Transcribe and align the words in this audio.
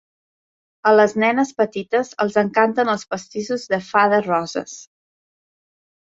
A 0.91 0.93
les 0.99 1.11
nenes 1.23 1.51
petites 1.61 2.09
els 2.25 2.39
encanten 2.43 2.91
els 2.95 3.05
pastissos 3.13 3.67
de 3.75 3.81
fades 3.93 4.27
roses. 4.31 4.75